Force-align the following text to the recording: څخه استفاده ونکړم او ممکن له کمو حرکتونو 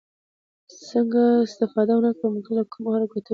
څخه 0.89 1.21
استفاده 1.45 1.93
ونکړم 1.95 2.21
او 2.29 2.33
ممکن 2.35 2.53
له 2.57 2.63
کمو 2.71 2.89
حرکتونو 2.95 3.29